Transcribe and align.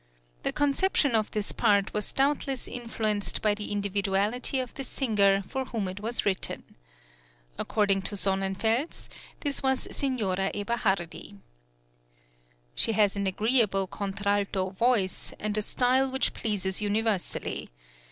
The 0.41 0.51
conception 0.51 1.13
of 1.13 1.29
this 1.29 1.51
part 1.51 1.93
was 1.93 2.11
doubtless 2.11 2.67
influenced 2.67 3.39
by 3.43 3.53
the 3.53 3.71
individuality 3.71 4.59
of 4.59 4.73
the 4.73 4.83
singer 4.83 5.43
for 5.43 5.65
whom 5.65 5.87
it 5.87 5.99
was 5.99 6.25
written. 6.25 6.73
According 7.59 8.01
to 8.09 8.15
Sonnenfels 8.15 9.09
this 9.41 9.61
was 9.61 9.87
Signora 9.95 10.49
Eberhardi. 10.55 11.37
"She 12.73 12.93
has 12.93 13.15
an 13.15 13.27
agreeable 13.27 13.85
contralto 13.85 14.71
voice, 14.71 15.35
and 15.39 15.55
a 15.55 15.61
style 15.61 16.09
which 16.09 16.33
pleases 16.33 16.81
universally. 16.81 17.69